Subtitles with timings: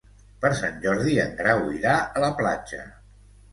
[0.45, 2.83] Per Sant Jordi en Grau irà a la platja.